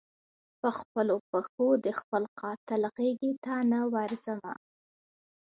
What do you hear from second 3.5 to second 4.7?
نه ورځمه